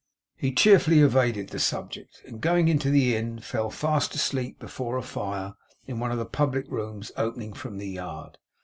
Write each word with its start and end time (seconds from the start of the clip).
He 0.35 0.51
cheerfully 0.51 0.99
evaded 1.01 1.49
the 1.49 1.59
subject, 1.59 2.23
and 2.25 2.41
going 2.41 2.69
into 2.69 2.89
the 2.89 3.15
Inn, 3.15 3.37
fell 3.37 3.69
fast 3.69 4.15
asleep 4.15 4.57
before 4.57 4.97
a 4.97 5.03
fire 5.03 5.53
in 5.85 5.99
one 5.99 6.09
of 6.11 6.17
the 6.17 6.25
public 6.25 6.65
rooms 6.69 7.11
opening 7.17 7.53
from 7.53 7.77
the 7.77 7.89
yard. 7.89 8.39